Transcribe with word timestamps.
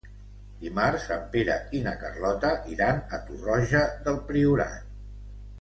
Dimarts 0.61 1.03
en 1.15 1.27
Pere 1.35 1.57
i 1.79 1.83
na 1.89 1.93
Carlota 2.05 2.53
iran 2.77 3.05
a 3.19 3.23
Torroja 3.29 3.85
del 4.09 4.19
Priorat. 4.31 4.93